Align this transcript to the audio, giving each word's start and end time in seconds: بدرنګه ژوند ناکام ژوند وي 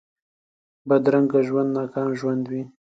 بدرنګه 0.87 1.39
ژوند 1.47 1.69
ناکام 1.77 2.09
ژوند 2.19 2.43
وي 2.51 2.63